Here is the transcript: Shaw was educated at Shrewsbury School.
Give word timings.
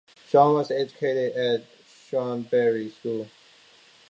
Shaw 0.27 0.53
was 0.55 0.71
educated 0.71 1.35
at 1.37 1.61
Shrewsbury 1.87 2.89
School. 2.89 3.27